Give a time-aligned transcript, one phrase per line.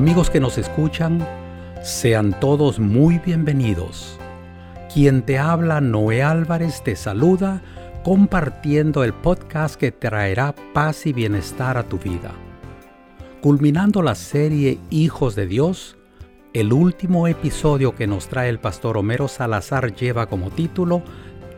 [0.00, 1.28] Amigos que nos escuchan,
[1.82, 4.18] sean todos muy bienvenidos.
[4.90, 7.60] Quien te habla, Noé Álvarez, te saluda
[8.02, 12.32] compartiendo el podcast que traerá paz y bienestar a tu vida.
[13.42, 15.98] Culminando la serie Hijos de Dios,
[16.54, 21.02] el último episodio que nos trae el pastor Homero Salazar lleva como título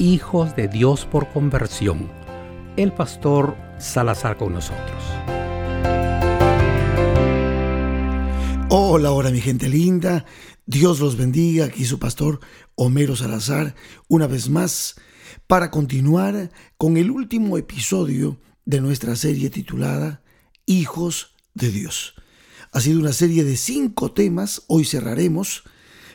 [0.01, 2.11] Hijos de Dios por conversión.
[2.77, 5.52] El pastor Salazar con nosotros.
[8.75, 10.25] Hola, hola mi gente linda.
[10.65, 11.67] Dios los bendiga.
[11.67, 12.41] Aquí su pastor
[12.75, 13.75] Homero Salazar,
[14.09, 14.95] una vez más,
[15.47, 20.23] para continuar con el último episodio de nuestra serie titulada
[20.65, 22.15] Hijos de Dios.
[22.73, 25.65] Ha sido una serie de cinco temas, hoy cerraremos,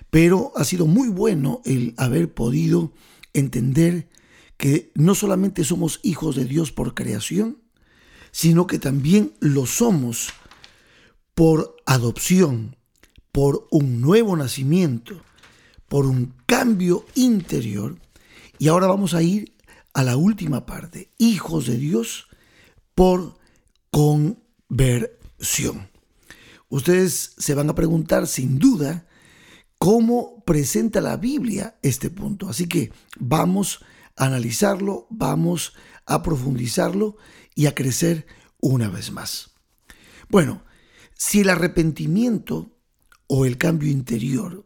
[0.10, 2.92] pero ha sido muy bueno el haber podido
[3.34, 4.10] entender
[4.58, 7.60] que no solamente somos hijos de Dios por creación,
[8.32, 10.30] sino que también lo somos
[11.36, 12.76] por adopción,
[13.32, 15.22] por un nuevo nacimiento,
[15.88, 17.98] por un cambio interior.
[18.60, 19.56] Y ahora vamos a ir
[19.94, 22.28] a la última parte, hijos de Dios
[22.94, 23.38] por
[23.90, 25.90] conversión.
[26.70, 29.08] Ustedes se van a preguntar sin duda
[29.80, 32.50] cómo presenta la Biblia este punto.
[32.50, 33.80] Así que vamos
[34.18, 35.74] a analizarlo, vamos
[36.06, 37.16] a profundizarlo
[37.56, 38.28] y a crecer
[38.60, 39.52] una vez más.
[40.28, 40.67] Bueno,
[41.18, 42.72] si el arrepentimiento
[43.28, 44.66] o el cambio interior,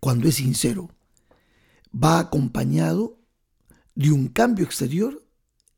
[0.00, 0.90] cuando es sincero,
[1.92, 3.18] va acompañado
[3.94, 5.22] de un cambio exterior,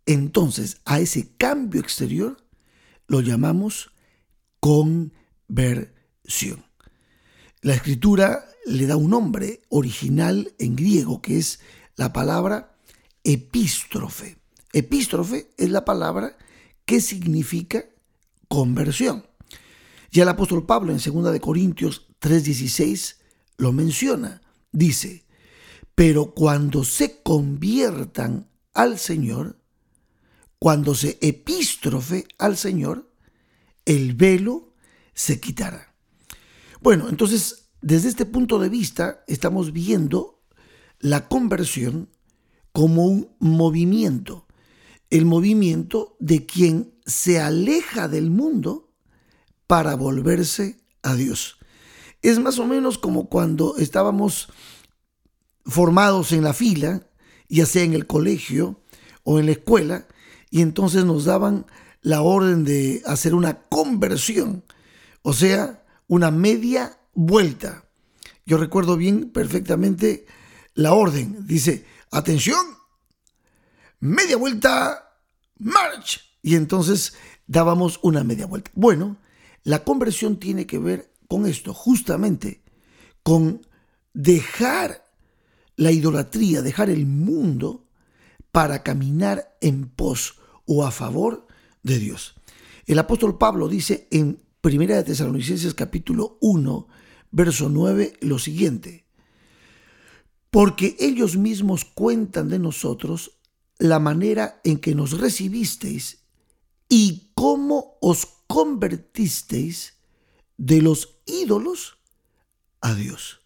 [0.07, 2.37] entonces a ese cambio exterior
[3.09, 3.91] lo llamamos
[4.61, 6.65] conversión.
[7.61, 11.61] La escritura le da un nombre original en griego que es
[11.97, 12.77] la palabra
[13.25, 14.39] epístrofe.
[14.73, 16.37] Epístrofe es la palabra
[16.85, 17.85] que significa
[18.49, 19.27] conversión.
[20.15, 23.17] Ya el apóstol Pablo en 2 de Corintios 3:16
[23.57, 24.43] lo menciona.
[24.71, 25.27] Dice,
[25.97, 29.59] pero cuando se conviertan al Señor,
[30.61, 33.11] cuando se epístrofe al Señor,
[33.87, 34.75] el velo
[35.15, 35.93] se quitará.
[36.81, 40.45] Bueno, entonces, desde este punto de vista, estamos viendo
[41.01, 42.09] la conversión
[42.71, 44.47] como un movimiento,
[45.11, 48.84] el movimiento de quien se aleja del mundo
[49.67, 51.59] para volverse a Dios.
[52.23, 54.49] Es más o menos como cuando estábamos
[55.67, 57.07] formados en la fila,
[57.49, 58.81] ya sea en el colegio
[59.23, 60.07] o en la escuela,
[60.51, 61.67] y entonces nos daban
[62.01, 64.65] la orden de hacer una conversión,
[65.23, 67.85] o sea, una media vuelta.
[68.47, 70.27] Yo recuerdo bien perfectamente
[70.75, 71.47] la orden.
[71.47, 72.65] Dice, atención,
[74.01, 75.19] media vuelta,
[75.59, 76.21] march.
[76.43, 77.15] Y entonces
[77.47, 78.71] dábamos una media vuelta.
[78.75, 79.17] Bueno,
[79.65, 82.63] la conversión tiene que ver con esto, justamente
[83.23, 83.67] con
[84.13, 85.05] dejar
[85.77, 87.89] la idolatría, dejar el mundo
[88.53, 91.47] para caminar en pos o a favor
[91.83, 92.35] de Dios.
[92.87, 96.87] El apóstol Pablo dice en Primera de Tesalonicenses capítulo 1,
[97.31, 99.07] verso 9 lo siguiente:
[100.51, 103.39] Porque ellos mismos cuentan de nosotros
[103.79, 106.25] la manera en que nos recibisteis
[106.89, 109.95] y cómo os convertisteis
[110.57, 111.99] de los ídolos
[112.81, 113.41] a Dios,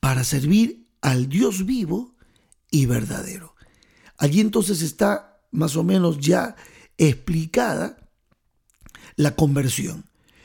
[0.00, 2.14] para servir al Dios vivo
[2.70, 3.54] y verdadero.
[4.18, 6.56] Allí entonces está más o menos ya
[6.98, 7.96] explicada
[9.16, 10.04] la conversión.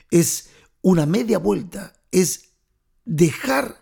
[0.09, 0.49] Es
[0.81, 2.49] una media vuelta, es
[3.05, 3.81] dejar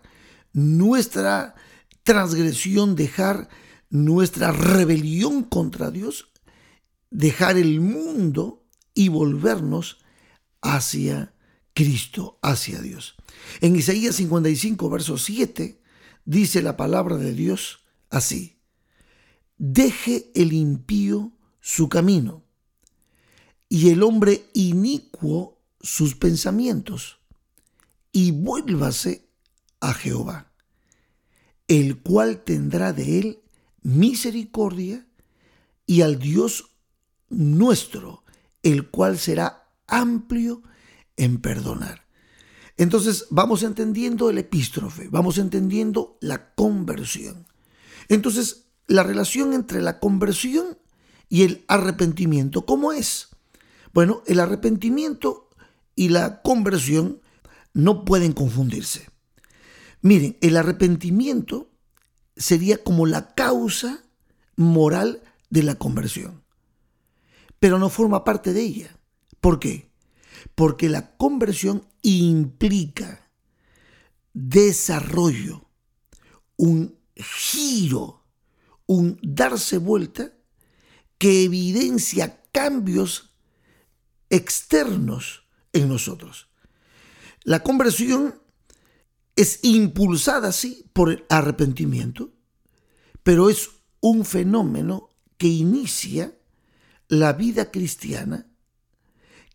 [0.52, 1.54] nuestra
[2.02, 3.48] transgresión, dejar
[3.88, 6.30] nuestra rebelión contra Dios,
[7.10, 8.59] dejar el mundo
[8.94, 9.98] y volvernos
[10.60, 11.34] hacia
[11.74, 13.16] Cristo, hacia Dios.
[13.60, 15.80] En Isaías 55, verso 7,
[16.24, 18.58] dice la palabra de Dios así,
[19.58, 22.44] deje el impío su camino
[23.68, 27.18] y el hombre inicuo sus pensamientos
[28.12, 29.28] y vuélvase
[29.80, 30.52] a Jehová,
[31.68, 33.42] el cual tendrá de él
[33.82, 35.06] misericordia
[35.86, 36.70] y al Dios
[37.28, 38.19] nuestro
[38.62, 40.62] el cual será amplio
[41.16, 42.06] en perdonar.
[42.76, 47.46] Entonces vamos entendiendo el epístrofe, vamos entendiendo la conversión.
[48.08, 50.78] Entonces, la relación entre la conversión
[51.28, 53.28] y el arrepentimiento, ¿cómo es?
[53.92, 55.50] Bueno, el arrepentimiento
[55.94, 57.20] y la conversión
[57.72, 59.08] no pueden confundirse.
[60.02, 61.70] Miren, el arrepentimiento
[62.36, 64.02] sería como la causa
[64.56, 66.42] moral de la conversión
[67.60, 68.96] pero no forma parte de ella.
[69.40, 69.90] ¿Por qué?
[70.54, 73.30] porque la conversión implica
[74.32, 75.66] desarrollo,
[76.56, 78.24] un giro,
[78.86, 80.32] un darse vuelta
[81.18, 83.32] que evidencia cambios
[84.30, 86.48] externos en nosotros.
[87.42, 88.40] La conversión
[89.36, 92.32] es impulsada, sí, por el arrepentimiento,
[93.22, 93.70] pero es
[94.00, 96.34] un fenómeno que inicia
[97.10, 98.46] la vida cristiana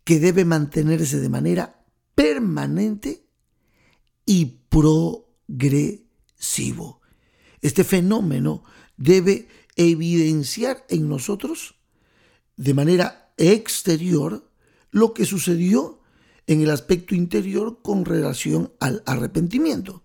[0.03, 3.25] que debe mantenerse de manera permanente
[4.25, 6.01] y progresivo.
[7.61, 8.63] Este fenómeno
[8.97, 9.47] debe
[9.77, 11.75] evidenciar en nosotros
[12.57, 14.51] de manera exterior
[14.91, 16.01] lo que sucedió
[16.47, 20.03] en el aspecto interior con relación al arrepentimiento.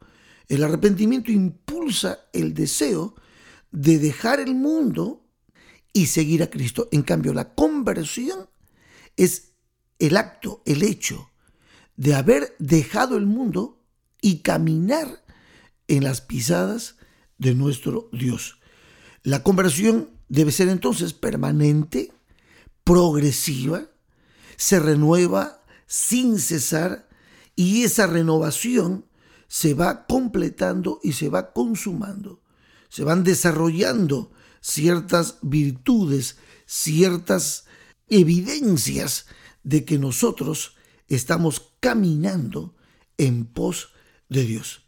[0.49, 3.17] El arrepentimiento impulsa el deseo
[3.73, 5.20] de dejar el mundo
[5.93, 6.89] y seguir a Cristo.
[6.93, 8.49] En cambio, la conversión
[9.17, 9.53] es
[9.99, 11.31] el acto, el hecho
[11.97, 13.83] de haber dejado el mundo
[14.23, 15.23] y caminar
[15.89, 16.97] en las pisadas
[17.39, 18.59] de nuestro Dios.
[19.23, 22.13] La conversión debe ser entonces permanente,
[22.85, 23.87] progresiva,
[24.57, 27.09] se renueva sin cesar
[27.57, 29.05] y esa renovación
[29.49, 32.41] se va completando y se va consumando.
[32.89, 36.37] Se van desarrollando ciertas virtudes,
[36.67, 37.67] ciertas
[38.09, 39.27] evidencias
[39.63, 40.77] de que nosotros
[41.09, 42.75] estamos caminando
[43.19, 43.93] en pos
[44.29, 44.85] de Dios.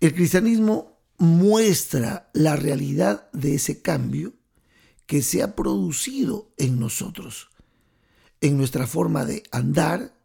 [0.00, 4.34] El cristianismo muestra la realidad de ese cambio
[5.06, 7.50] que se ha producido en nosotros
[8.40, 10.16] en nuestra forma de andar,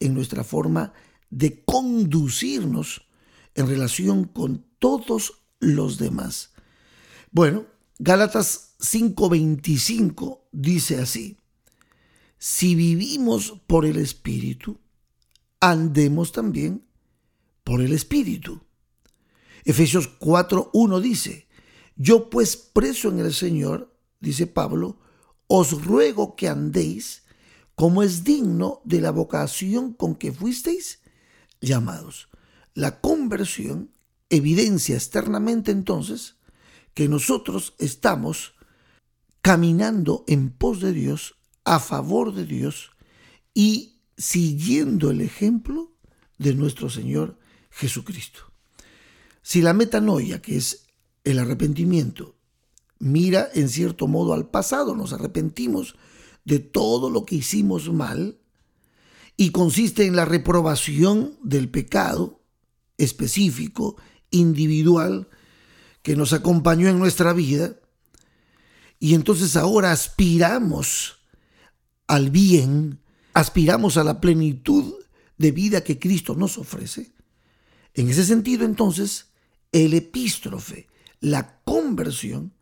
[0.00, 0.92] en nuestra forma
[1.30, 3.08] de conducirnos
[3.54, 6.52] en relación con todos los demás.
[7.30, 7.66] Bueno,
[7.98, 11.38] Gálatas 5:25 dice así,
[12.38, 14.78] si vivimos por el Espíritu,
[15.60, 16.86] andemos también
[17.64, 18.60] por el Espíritu.
[19.64, 21.48] Efesios 4:1 dice,
[21.96, 24.98] yo pues preso en el Señor, dice Pablo,
[25.46, 27.22] os ruego que andéis
[27.74, 31.00] como es digno de la vocación con que fuisteis
[31.62, 32.28] llamados.
[32.74, 33.90] La conversión
[34.28, 36.36] evidencia externamente entonces
[36.96, 38.54] que nosotros estamos
[39.42, 42.92] caminando en pos de Dios, a favor de Dios
[43.52, 45.92] y siguiendo el ejemplo
[46.38, 47.38] de nuestro Señor
[47.68, 48.40] Jesucristo.
[49.42, 50.86] Si la metanoia, que es
[51.22, 52.34] el arrepentimiento,
[52.98, 55.96] mira en cierto modo al pasado, nos arrepentimos
[56.46, 58.40] de todo lo que hicimos mal
[59.36, 62.40] y consiste en la reprobación del pecado
[62.96, 63.96] específico,
[64.30, 65.28] individual,
[66.06, 67.74] que nos acompañó en nuestra vida.
[69.00, 71.18] Y entonces ahora aspiramos
[72.06, 73.00] al bien,
[73.32, 74.94] aspiramos a la plenitud
[75.36, 77.10] de vida que Cristo nos ofrece.
[77.92, 79.30] En ese sentido, entonces,
[79.72, 80.86] el epístrofe,
[81.18, 82.52] la conversión,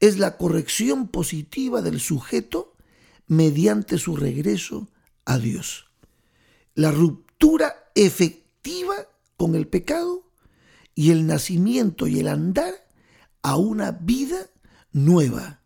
[0.00, 2.72] es la corrección positiva del sujeto
[3.26, 4.88] mediante su regreso
[5.26, 5.90] a Dios.
[6.74, 8.94] La ruptura efectiva
[9.36, 10.29] con el pecado
[10.94, 12.74] y el nacimiento y el andar
[13.42, 14.50] a una vida
[14.92, 15.62] nueva,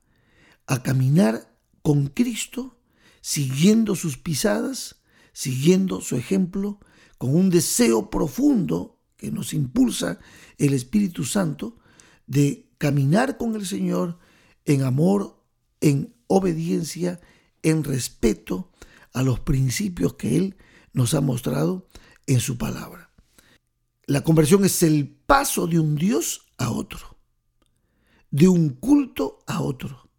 [0.66, 2.78] a caminar con Cristo,
[3.20, 4.96] siguiendo sus pisadas,
[5.32, 6.78] siguiendo su ejemplo,
[7.18, 10.18] con un deseo profundo que nos impulsa
[10.58, 11.78] el Espíritu Santo
[12.26, 14.18] de caminar con el Señor
[14.64, 15.42] en amor,
[15.80, 17.20] en obediencia
[17.62, 18.70] en respeto
[19.12, 20.56] a los principios que Él
[20.92, 21.88] nos ha mostrado
[22.26, 23.03] en su palabra.
[24.06, 27.18] La conversión es el paso de un Dios a otro,
[28.30, 30.10] de un culto a otro.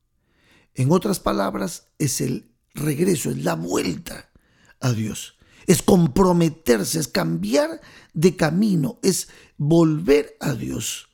[0.74, 4.32] En otras palabras, es el regreso, es la vuelta
[4.80, 5.38] a Dios.
[5.68, 7.82] Es comprometerse, es cambiar
[8.14, 11.08] de camino, es volver a Dios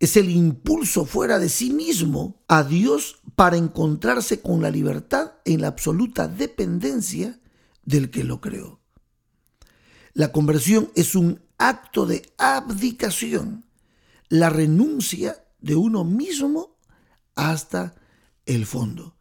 [0.00, 5.60] es el impulso fuera de sí mismo a Dios para encontrarse con la libertad en
[5.60, 7.40] la absoluta dependencia
[7.84, 8.80] del que lo creó.
[10.12, 13.66] La conversión es un acto de abdicación,
[14.28, 16.78] la renuncia de uno mismo
[17.34, 17.94] hasta
[18.46, 19.16] el fondo.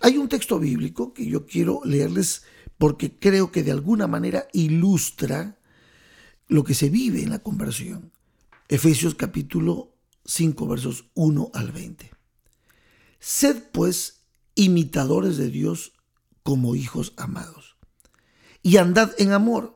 [0.00, 2.42] Hay un texto bíblico que yo quiero leerles
[2.78, 5.58] porque creo que de alguna manera ilustra
[6.48, 8.12] lo que se vive en la conversión.
[8.68, 12.10] Efesios capítulo 5 versos 1 al 20.
[13.18, 15.92] Sed pues imitadores de Dios
[16.42, 17.76] como hijos amados,
[18.62, 19.75] y andad en amor,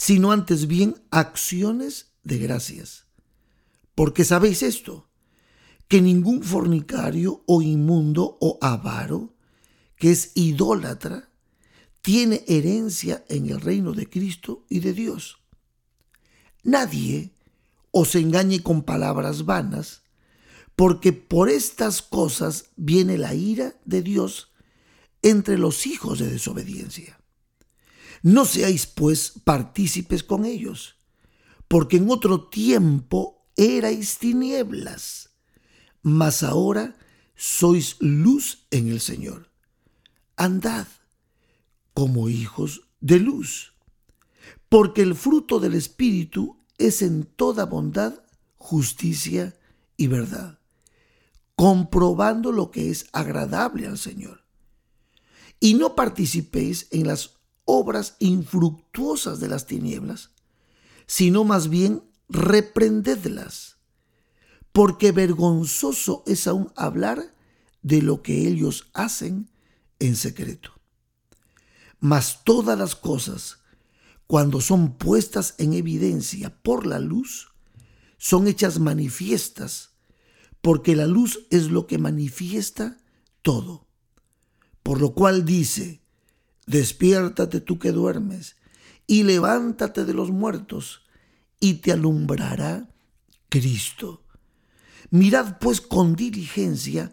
[0.00, 3.04] sino antes bien acciones de gracias.
[3.94, 5.10] Porque sabéis esto,
[5.88, 9.34] que ningún fornicario o inmundo o avaro,
[9.96, 11.28] que es idólatra,
[12.00, 15.40] tiene herencia en el reino de Cristo y de Dios.
[16.62, 17.34] Nadie
[17.90, 20.00] os engañe con palabras vanas,
[20.76, 24.50] porque por estas cosas viene la ira de Dios
[25.20, 27.19] entre los hijos de desobediencia.
[28.22, 30.96] No seáis pues partícipes con ellos,
[31.68, 35.30] porque en otro tiempo erais tinieblas,
[36.02, 36.96] mas ahora
[37.34, 39.50] sois luz en el Señor.
[40.36, 40.86] Andad
[41.94, 43.74] como hijos de luz,
[44.68, 48.22] porque el fruto del Espíritu es en toda bondad,
[48.56, 49.58] justicia
[49.96, 50.60] y verdad,
[51.56, 54.44] comprobando lo que es agradable al Señor.
[55.58, 57.39] Y no participéis en las
[57.70, 60.30] obras infructuosas de las tinieblas,
[61.06, 63.76] sino más bien reprendedlas,
[64.72, 67.34] porque vergonzoso es aún hablar
[67.82, 69.50] de lo que ellos hacen
[70.00, 70.72] en secreto.
[72.00, 73.58] Mas todas las cosas,
[74.26, 77.52] cuando son puestas en evidencia por la luz,
[78.18, 79.90] son hechas manifiestas,
[80.60, 82.98] porque la luz es lo que manifiesta
[83.42, 83.86] todo.
[84.82, 85.99] Por lo cual dice,
[86.70, 88.54] Despiértate tú que duermes,
[89.08, 91.02] y levántate de los muertos,
[91.58, 92.88] y te alumbrará
[93.48, 94.22] Cristo.
[95.10, 97.12] Mirad pues con diligencia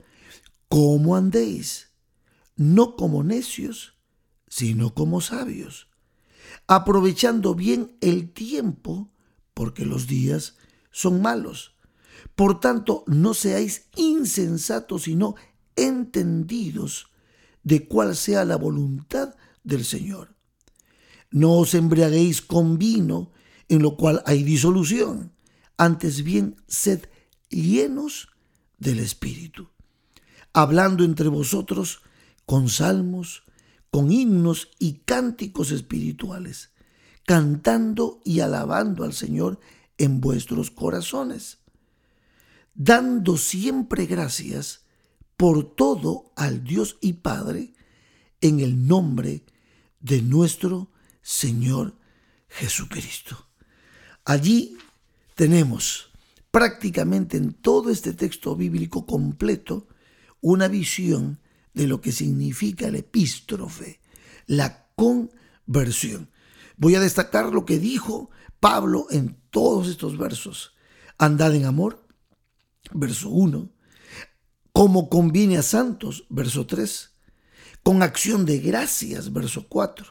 [0.70, 1.90] cómo andéis,
[2.56, 3.96] no como necios,
[4.48, 5.88] sino como sabios,
[6.68, 9.12] aprovechando bien el tiempo,
[9.56, 10.58] porque los días
[10.92, 11.76] son malos.
[12.36, 15.34] Por tanto, no seáis insensatos, sino
[15.76, 17.10] entendidos
[17.64, 19.34] de cuál sea la voluntad
[19.68, 20.36] del Señor.
[21.30, 23.32] No os embriaguéis con vino,
[23.68, 25.34] en lo cual hay disolución,
[25.78, 27.04] antes bien sed
[27.50, 28.30] llenos
[28.78, 29.70] del Espíritu,
[30.54, 32.02] hablando entre vosotros
[32.46, 33.44] con salmos,
[33.92, 36.72] con himnos y cánticos espirituales,
[37.26, 39.60] cantando y alabando al Señor
[39.98, 41.58] en vuestros corazones,
[42.74, 44.86] dando siempre gracias
[45.36, 47.74] por todo al Dios y Padre,
[48.40, 49.57] en el nombre de
[50.00, 51.96] de nuestro Señor
[52.48, 53.48] Jesucristo.
[54.26, 54.78] Allí
[55.36, 56.12] tenemos
[56.52, 59.88] prácticamente en todo este texto bíblico completo
[60.42, 61.40] una visión
[61.74, 64.00] de lo que significa el epístrofe,
[64.46, 66.30] la conversión.
[66.78, 70.74] Voy a destacar lo que dijo Pablo en todos estos versos.
[71.18, 72.08] Andad en amor,
[72.94, 73.70] verso 1.
[74.72, 77.17] Como conviene a santos, verso 3
[77.84, 80.06] con acción de gracias, verso 4,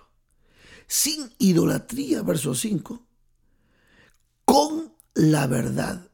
[0.86, 3.06] sin idolatría, verso 5,
[4.44, 6.10] con la verdad.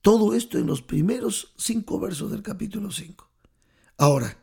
[0.00, 3.30] Todo esto en los primeros cinco versos del capítulo 5.
[3.96, 4.36] Ahora,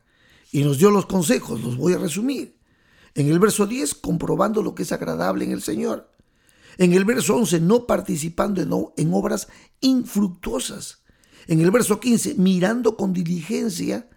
[0.52, 2.60] y nos dio los consejos, los voy a resumir.
[3.14, 6.12] En el verso 10, comprobando lo que es agradable en el Señor.
[6.78, 9.48] En el verso 11, no participando en, obras
[9.82, 11.04] infructuosas.
[11.48, 14.10] En el verso 15, mirando con diligencia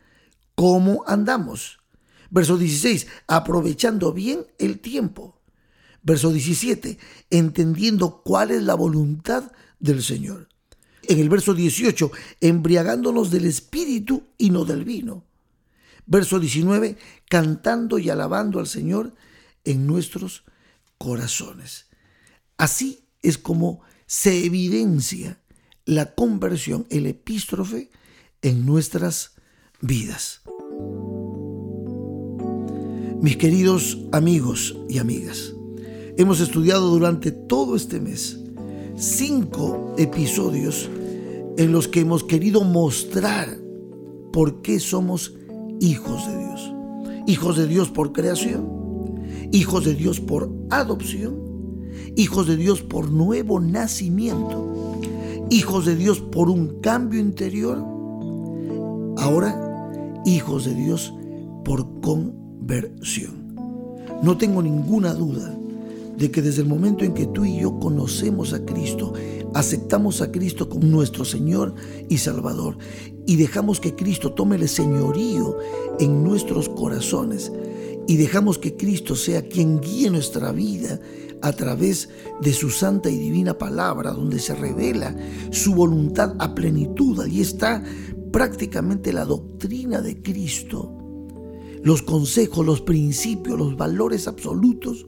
[0.54, 1.80] cómo andamos.
[2.34, 5.40] Verso 16, aprovechando bien el tiempo.
[6.02, 6.98] Verso 17,
[7.30, 10.48] entendiendo cuál es la voluntad del Señor.
[11.04, 12.10] En el verso 18,
[12.40, 15.22] embriagándonos del espíritu y no del vino.
[16.06, 16.98] Verso 19,
[17.28, 19.14] cantando y alabando al Señor
[19.62, 20.42] en nuestros
[20.98, 21.86] corazones.
[22.56, 25.40] Así es como se evidencia
[25.84, 27.90] la conversión, el epístrofe
[28.42, 29.36] en nuestras
[29.80, 30.42] vidas.
[33.24, 35.54] Mis queridos amigos y amigas,
[36.18, 38.38] hemos estudiado durante todo este mes
[38.96, 40.90] cinco episodios
[41.56, 43.48] en los que hemos querido mostrar
[44.30, 45.34] por qué somos
[45.80, 46.74] hijos de Dios.
[47.26, 48.68] Hijos de Dios por creación,
[49.52, 51.34] hijos de Dios por adopción,
[52.16, 55.00] hijos de Dios por nuevo nacimiento,
[55.48, 57.78] hijos de Dios por un cambio interior,
[59.16, 61.14] ahora hijos de Dios
[61.64, 62.43] por con
[64.22, 65.54] No tengo ninguna duda
[66.16, 69.12] de que desde el momento en que tú y yo conocemos a Cristo,
[69.54, 71.74] aceptamos a Cristo como nuestro Señor
[72.08, 72.78] y Salvador
[73.26, 75.56] y dejamos que Cristo tome el señorío
[75.98, 77.52] en nuestros corazones
[78.06, 81.00] y dejamos que Cristo sea quien guíe nuestra vida
[81.40, 82.08] a través
[82.40, 85.14] de su santa y divina palabra, donde se revela
[85.50, 87.20] su voluntad a plenitud.
[87.20, 87.82] Allí está
[88.32, 91.03] prácticamente la doctrina de Cristo,
[91.84, 95.06] los consejos, los principios, los valores absolutos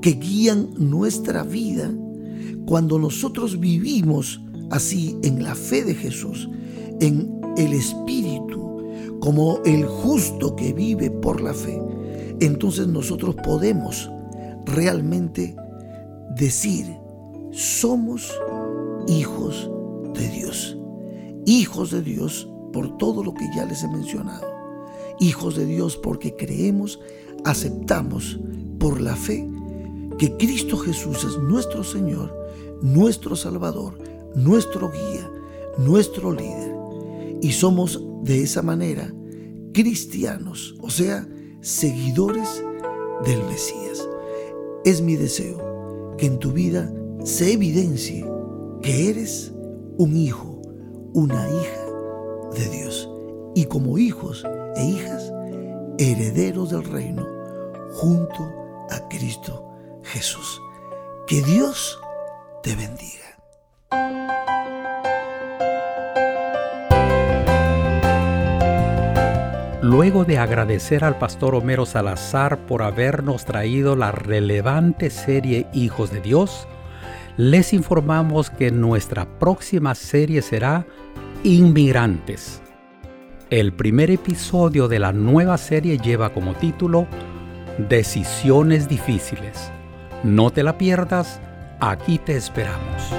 [0.00, 1.92] que guían nuestra vida
[2.64, 6.48] cuando nosotros vivimos así en la fe de Jesús,
[7.00, 11.78] en el Espíritu, como el justo que vive por la fe
[12.42, 14.10] entonces nosotros podemos
[14.64, 15.54] realmente
[16.36, 16.86] decir,
[17.52, 18.32] somos
[19.06, 19.70] hijos
[20.14, 20.76] de Dios.
[21.46, 24.51] Hijos de Dios por todo lo que ya les he mencionado.
[25.22, 26.98] Hijos de Dios porque creemos,
[27.44, 28.40] aceptamos
[28.80, 29.48] por la fe
[30.18, 32.36] que Cristo Jesús es nuestro Señor,
[32.82, 34.00] nuestro Salvador,
[34.34, 35.30] nuestro guía,
[35.78, 36.74] nuestro líder.
[37.40, 39.14] Y somos de esa manera
[39.72, 41.28] cristianos, o sea,
[41.60, 42.64] seguidores
[43.24, 44.08] del Mesías.
[44.84, 48.26] Es mi deseo que en tu vida se evidencie
[48.82, 49.52] que eres
[49.98, 50.60] un hijo,
[51.14, 53.08] una hija de Dios.
[53.54, 54.44] Y como hijos
[54.76, 55.32] e hijas,
[55.98, 57.26] herederos del reino
[57.92, 58.42] junto
[58.90, 59.68] a Cristo
[60.04, 60.60] Jesús.
[61.26, 62.00] Que Dios
[62.62, 63.22] te bendiga.
[69.82, 76.20] Luego de agradecer al pastor Homero Salazar por habernos traído la relevante serie Hijos de
[76.20, 76.68] Dios,
[77.36, 80.86] les informamos que nuestra próxima serie será
[81.42, 82.62] Inmigrantes.
[83.52, 87.06] El primer episodio de la nueva serie lleva como título
[87.76, 89.70] Decisiones difíciles.
[90.24, 91.38] No te la pierdas,
[91.78, 93.12] aquí te esperamos.